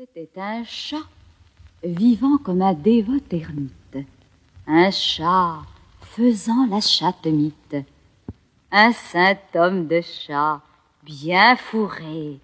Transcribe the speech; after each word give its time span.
C'était 0.00 0.30
un 0.36 0.62
chat 0.62 1.08
vivant 1.82 2.38
comme 2.38 2.62
un 2.62 2.72
dévot 2.72 3.18
ermite, 3.32 4.06
un 4.68 4.92
chat 4.92 5.62
faisant 6.02 6.68
la 6.70 6.80
chatte 6.80 7.26
mythe, 7.26 7.84
un 8.70 8.92
saint 8.92 9.40
homme 9.56 9.88
de 9.88 10.00
chat 10.00 10.60
bien 11.02 11.56
fourré, 11.56 12.38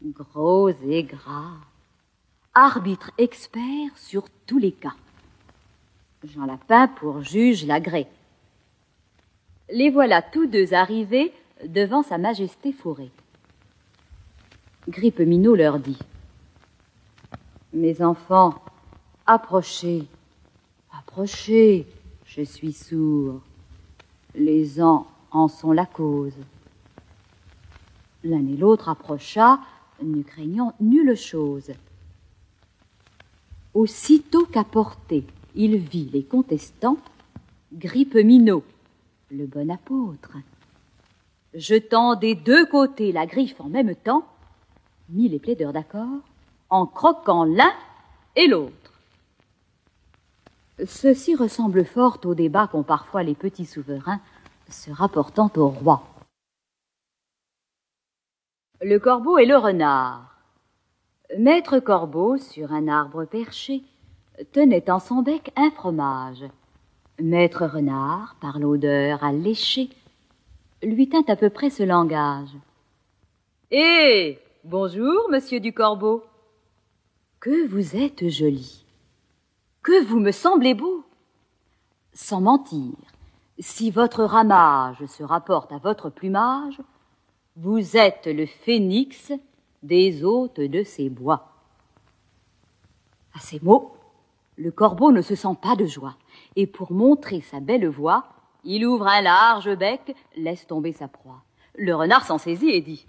gros 0.00 0.68
et 0.68 1.02
gras, 1.02 1.56
arbitre 2.54 3.10
expert 3.18 3.90
sur 3.96 4.28
tous 4.46 4.58
les 4.58 4.70
cas. 4.70 4.94
Jean 6.22 6.46
Lapin 6.46 6.86
pour 6.86 7.24
juge 7.24 7.66
l'agré. 7.66 8.06
Les 9.72 9.90
voilà 9.90 10.22
tous 10.22 10.46
deux 10.46 10.72
arrivés 10.72 11.32
devant 11.66 12.04
sa 12.04 12.18
majesté 12.18 12.72
fourrée. 12.72 13.10
Grippe 14.88 15.18
Minot 15.18 15.56
leur 15.56 15.80
dit 15.80 15.98
Mes 17.72 18.02
enfants, 18.02 18.54
approchez, 19.26 20.06
approchez, 20.92 21.86
je 22.26 22.42
suis 22.42 22.72
sourd. 22.72 23.40
Les 24.34 24.82
ans 24.82 25.06
en 25.30 25.48
sont 25.48 25.72
la 25.72 25.86
cause. 25.86 26.36
L'un 28.24 28.46
et 28.46 28.56
l'autre 28.56 28.88
approcha, 28.88 29.58
ne 30.02 30.22
craignant 30.22 30.74
nulle 30.80 31.16
chose. 31.16 31.70
Aussitôt 33.74 34.44
qu'à 34.46 34.64
portée 34.64 35.24
il 35.54 35.76
vit 35.76 36.10
les 36.12 36.24
contestants, 36.24 36.98
Grippe 37.72 38.14
Minot, 38.14 38.64
le 39.30 39.46
bon 39.46 39.70
apôtre, 39.70 40.36
jetant 41.54 42.16
des 42.16 42.34
deux 42.34 42.66
côtés 42.66 43.12
la 43.12 43.26
griffe 43.26 43.60
en 43.60 43.68
même 43.68 43.94
temps, 43.94 44.26
mit 45.08 45.28
les 45.28 45.38
plaideurs 45.38 45.72
d'accord 45.72 46.20
en 46.72 46.86
croquant 46.86 47.44
l'un 47.44 47.72
et 48.34 48.48
l'autre. 48.48 48.72
Ceci 50.86 51.36
ressemble 51.36 51.84
fort 51.84 52.18
au 52.24 52.34
débat 52.34 52.66
qu'ont 52.66 52.82
parfois 52.82 53.22
les 53.22 53.34
petits 53.34 53.66
souverains 53.66 54.20
se 54.70 54.90
rapportant 54.90 55.50
au 55.56 55.68
roi. 55.68 56.02
Le 58.80 58.98
corbeau 58.98 59.36
et 59.36 59.44
le 59.44 59.56
renard. 59.56 60.34
Maître 61.38 61.78
Corbeau, 61.78 62.36
sur 62.38 62.72
un 62.72 62.88
arbre 62.88 63.26
perché, 63.26 63.82
tenait 64.52 64.90
en 64.90 64.98
son 64.98 65.22
bec 65.22 65.52
un 65.56 65.70
fromage. 65.70 66.44
Maître 67.20 67.66
Renard, 67.66 68.34
par 68.40 68.58
l'odeur 68.58 69.22
alléchée, 69.22 69.90
lui 70.82 71.08
tint 71.08 71.24
à 71.28 71.36
peu 71.36 71.50
près 71.50 71.70
ce 71.70 71.82
langage. 71.82 72.50
Eh 73.70 74.38
Bonjour, 74.64 75.28
monsieur 75.28 75.58
du 75.58 75.72
Corbeau. 75.72 76.24
Que 77.42 77.66
vous 77.66 77.96
êtes 77.96 78.28
joli. 78.28 78.84
Que 79.82 80.04
vous 80.04 80.20
me 80.20 80.30
semblez 80.30 80.74
beau. 80.74 81.02
Sans 82.12 82.40
mentir, 82.40 82.92
si 83.58 83.90
votre 83.90 84.22
ramage 84.22 85.04
se 85.06 85.24
rapporte 85.24 85.72
à 85.72 85.78
votre 85.78 86.08
plumage, 86.08 86.80
vous 87.56 87.96
êtes 87.96 88.28
le 88.28 88.46
phénix 88.46 89.32
des 89.82 90.22
hôtes 90.22 90.60
de 90.60 90.84
ces 90.84 91.10
bois. 91.10 91.48
À 93.34 93.40
ces 93.40 93.58
mots, 93.58 93.96
le 94.56 94.70
corbeau 94.70 95.10
ne 95.10 95.20
se 95.20 95.34
sent 95.34 95.56
pas 95.60 95.74
de 95.74 95.86
joie, 95.86 96.14
et 96.54 96.68
pour 96.68 96.92
montrer 96.92 97.40
sa 97.40 97.58
belle 97.58 97.88
voix, 97.88 98.28
il 98.62 98.86
ouvre 98.86 99.08
un 99.08 99.20
large 99.20 99.74
bec, 99.74 100.14
laisse 100.36 100.68
tomber 100.68 100.92
sa 100.92 101.08
proie. 101.08 101.42
Le 101.74 101.92
renard 101.96 102.24
s'en 102.24 102.38
saisit 102.38 102.70
et 102.70 102.82
dit 102.82 103.04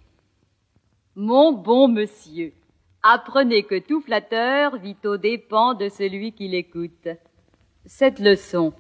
Mon 1.16 1.52
bon 1.52 1.88
monsieur, 1.88 2.56
apprenez 3.04 3.64
que 3.64 3.78
tout 3.80 4.02
flatteur 4.02 4.78
vit 4.78 4.98
aux 5.06 5.18
dépens 5.18 5.74
de 5.74 5.90
celui 5.90 6.32
qui 6.32 6.48
l'écoute. 6.48 7.10
Cette 7.86 8.20
leçon 8.20 8.74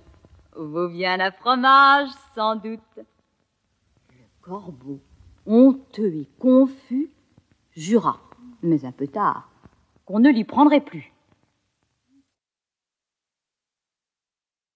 vaut 0.56 0.90
bien 0.90 1.20
un 1.20 1.32
fromage, 1.32 2.10
sans 2.34 2.56
doute. 2.56 2.80
Le 2.98 4.26
corbeau, 4.42 5.00
honteux 5.46 6.14
et 6.16 6.30
confus, 6.40 7.10
jura, 7.76 8.22
mais 8.62 8.86
un 8.86 8.92
peu 8.92 9.08
tard, 9.08 9.50
qu'on 10.06 10.20
ne 10.20 10.30
l'y 10.30 10.46
prendrait 10.46 10.82
plus. 10.82 11.12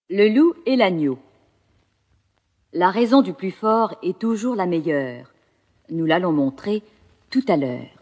Le 0.10 0.30
loup 0.30 0.54
et 0.66 0.76
l'agneau. 0.76 1.20
La 2.74 2.92
raison 2.92 3.22
du 3.22 3.34
plus 3.34 3.52
fort 3.52 3.96
est 4.04 4.20
toujours 4.20 4.56
la 4.56 4.66
meilleure. 4.66 5.34
Nous 5.90 6.06
l'allons 6.06 6.32
montrer 6.32 6.84
tout 7.30 7.44
à 7.48 7.58
l'heure. 7.58 7.97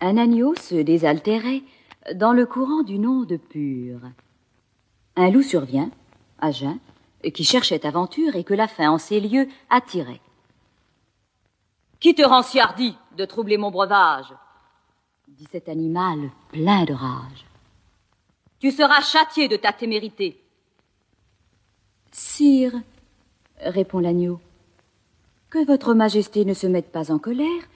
Un 0.00 0.16
agneau 0.16 0.54
se 0.54 0.76
désaltérait 0.76 1.62
dans 2.14 2.32
le 2.32 2.46
courant 2.46 2.82
d'une 2.82 3.06
onde 3.06 3.36
pure. 3.36 4.00
Un 5.16 5.30
loup 5.30 5.42
survient, 5.42 5.90
à 6.38 6.52
jeun, 6.52 6.78
qui 7.34 7.44
cherchait 7.44 7.84
aventure 7.84 8.36
et 8.36 8.44
que 8.44 8.54
la 8.54 8.68
faim 8.68 8.90
en 8.90 8.98
ces 8.98 9.20
lieux 9.20 9.48
attirait. 9.70 10.20
Qui 12.00 12.14
te 12.14 12.22
rend 12.22 12.42
si 12.42 12.60
hardi 12.60 12.96
de 13.16 13.24
troubler 13.24 13.56
mon 13.56 13.70
breuvage? 13.70 14.32
dit 15.26 15.48
cet 15.50 15.68
animal 15.68 16.30
plein 16.50 16.84
de 16.84 16.94
rage. 16.94 17.46
Tu 18.60 18.70
seras 18.70 19.02
châtié 19.02 19.46
de 19.46 19.56
ta 19.56 19.72
témérité. 19.72 20.42
Sire, 22.10 22.72
répond 23.60 23.98
l'agneau, 23.98 24.40
que 25.50 25.64
votre 25.64 25.94
majesté 25.94 26.44
ne 26.44 26.54
se 26.54 26.66
mette 26.66 26.90
pas 26.90 27.12
en 27.12 27.18
colère, 27.18 27.68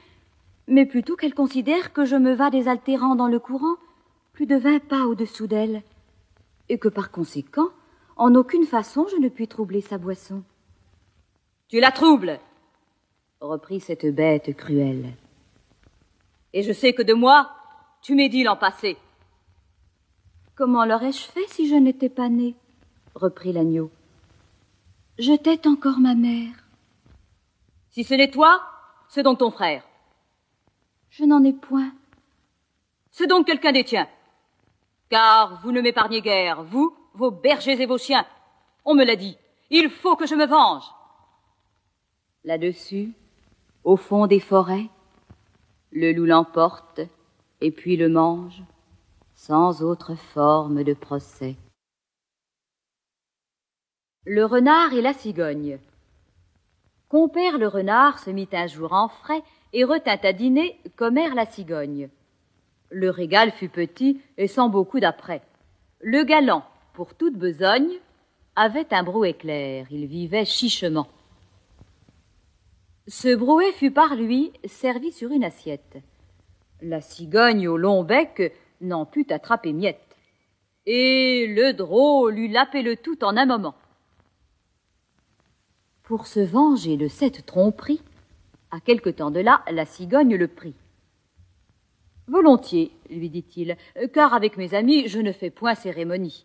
mais 0.72 0.87
plutôt 0.87 1.16
qu'elle 1.16 1.34
considère 1.34 1.93
que 1.93 2.06
je 2.06 2.16
me 2.16 2.33
vas 2.33 2.49
désaltérant 2.49 3.15
dans 3.15 3.28
le 3.28 3.38
courant 3.38 3.77
plus 4.33 4.47
de 4.47 4.56
vingt 4.56 4.78
pas 4.78 5.03
au-dessous 5.03 5.47
d'elle, 5.47 5.83
et 6.71 6.78
que 6.78 6.88
par 6.88 7.10
conséquent, 7.10 7.69
en 8.16 8.34
aucune 8.34 8.65
façon 8.65 9.06
je 9.10 9.16
ne 9.16 9.28
puis 9.28 9.47
troubler 9.49 9.83
sa 9.83 9.99
boisson. 9.99 10.43
Tu 11.69 11.78
la 11.78 11.91
troubles, 11.93 12.41
reprit 13.43 13.81
cette 13.81 14.06
bête 14.15 14.56
cruelle. 14.56 15.12
Et 16.55 16.62
je 16.62 16.72
sais 16.72 16.94
que 16.94 17.03
de 17.03 17.12
moi, 17.12 17.50
tu 18.00 18.15
m'es 18.15 18.31
dit 18.31 18.43
l'an 18.43 18.56
passé. 18.56 18.97
Comment 20.54 20.87
l'aurais-je 20.87 21.25
fait 21.25 21.49
si 21.49 21.69
je 21.69 21.75
n'étais 21.75 22.09
pas 22.09 22.31
né 22.31 22.54
reprit 23.15 23.53
l'agneau. 23.53 23.91
Je 25.19 25.37
tête 25.37 25.66
encore 25.66 25.99
ma 25.99 26.15
mère. 26.15 26.54
Si 27.91 28.04
ce 28.04 28.15
n'est 28.15 28.31
toi, 28.31 28.62
c'est 29.10 29.22
donc 29.22 29.41
ton 29.41 29.50
frère. 29.50 29.84
Je 31.12 31.25
n'en 31.25 31.45
ai 31.45 31.53
point. 31.53 31.93
C'est 33.11 33.27
donc 33.27 33.47
quelqu'un 33.47 33.73
des 33.73 33.84
tiens. 33.84 34.09
Car 35.11 35.61
vous 35.62 35.71
ne 35.71 35.83
m'épargnez 35.83 36.23
guère, 36.23 36.62
vous, 36.65 36.97
vos 37.12 37.31
bergers 37.31 37.81
et 37.83 37.87
vos 37.87 37.99
chiens. 37.99 38.27
On 38.87 38.95
me 38.95 39.05
l'a 39.05 39.17
dit. 39.17 39.37
Il 39.69 39.91
faut 39.91 40.17
que 40.17 40.27
je 40.27 40.34
me 40.34 40.47
venge. 40.47 40.84
Là-dessus, 42.45 43.12
au 43.84 43.97
fond 43.97 44.27
des 44.27 44.41
forêts, 44.41 44.89
le 45.91 46.12
loup 46.12 46.25
l'emporte 46.25 47.01
et 47.61 47.71
puis 47.71 47.97
le 47.99 48.09
mange 48.09 48.62
sans 49.34 49.83
autre 49.83 50.15
forme 50.15 50.83
de 50.83 50.95
procès. 50.95 51.56
Le 54.25 54.47
renard 54.47 54.95
et 54.95 55.03
la 55.03 55.12
cigogne. 55.12 55.78
Compère 57.12 57.59
le 57.59 57.69
renard 57.69 58.21
se 58.21 58.31
mit 58.31 58.49
un 58.55 58.67
jour 58.67 58.95
en 58.95 59.09
frais 59.09 59.43
et 59.75 59.84
retint 59.84 60.17
à 60.23 60.33
dîner 60.33 60.78
commère 60.97 61.34
la 61.34 61.45
cigogne. 61.45 62.09
Le 62.89 63.11
régal 63.11 63.50
fut 63.50 63.69
petit 63.69 64.23
et 64.39 64.47
sans 64.47 64.71
beaucoup 64.71 64.99
d'après. 64.99 65.43
Le 66.01 66.25
galant, 66.25 66.65
pour 66.95 67.15
toute 67.15 67.37
besogne, 67.37 67.99
avait 68.56 68.95
un 68.95 69.03
brouet 69.03 69.34
clair, 69.34 69.89
il 69.91 70.06
vivait 70.06 70.47
chichement. 70.47 71.06
Ce 73.06 73.34
brouet 73.34 73.72
fut 73.72 73.91
par 73.91 74.17
lui 74.17 74.51
servi 74.65 75.12
sur 75.12 75.33
une 75.33 75.45
assiette. 75.45 75.99
La 76.81 77.03
cigogne 77.03 77.69
au 77.69 77.77
long 77.77 78.05
bec 78.05 78.55
n'en 78.81 79.04
put 79.04 79.27
attraper 79.28 79.75
miette. 79.75 80.16
Et 80.86 81.47
le 81.47 81.75
drôle 81.75 82.39
eut 82.39 82.48
lapé 82.48 82.81
le 82.81 82.97
tout 82.97 83.22
en 83.22 83.36
un 83.36 83.45
moment. 83.45 83.75
Pour 86.12 86.26
se 86.26 86.41
venger 86.41 86.98
de 86.98 87.09
cette 87.09 87.47
tromperie, 87.47 88.03
à 88.70 88.80
quelque 88.80 89.09
temps 89.09 89.30
de 89.30 89.41
là, 89.41 89.62
la 89.70 89.86
cigogne 89.86 90.36
le 90.36 90.47
prit. 90.47 90.74
Volontiers, 92.26 92.92
lui 93.09 93.30
dit-il, 93.30 93.78
car 94.12 94.34
avec 94.34 94.59
mes 94.59 94.74
amis, 94.74 95.09
je 95.09 95.20
ne 95.20 95.32
fais 95.32 95.48
point 95.48 95.74
cérémonie. 95.74 96.44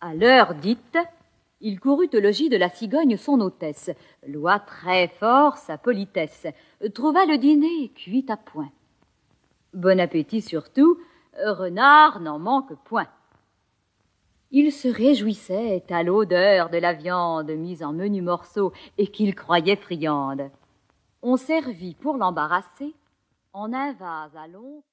À 0.00 0.14
l'heure 0.14 0.56
dite, 0.56 0.98
il 1.60 1.78
courut 1.78 2.10
au 2.12 2.18
logis 2.18 2.48
de 2.48 2.56
la 2.56 2.70
cigogne 2.70 3.16
son 3.16 3.38
hôtesse, 3.40 3.92
loua 4.26 4.58
très 4.58 5.06
fort 5.06 5.56
sa 5.56 5.78
politesse, 5.78 6.48
trouva 6.92 7.26
le 7.26 7.38
dîner 7.38 7.92
cuit 7.94 8.26
à 8.28 8.36
point. 8.36 8.72
Bon 9.74 10.00
appétit 10.00 10.42
surtout, 10.42 10.98
renard 11.40 12.18
n'en 12.18 12.40
manque 12.40 12.74
point. 12.82 13.06
Il 14.56 14.70
se 14.70 14.86
réjouissait 14.86 15.82
à 15.90 16.04
l'odeur 16.04 16.70
de 16.70 16.78
la 16.78 16.92
viande 16.92 17.50
mise 17.50 17.82
en 17.82 17.92
menus 17.92 18.22
morceaux 18.22 18.72
et 18.98 19.08
qu'il 19.08 19.34
croyait 19.34 19.74
friande. 19.74 20.48
On 21.22 21.36
servit 21.36 21.96
pour 21.96 22.16
l'embarrasser 22.16 22.94
en 23.52 23.72
un 23.72 23.92
vase 23.94 24.36
à 24.36 24.46
long 24.46 24.80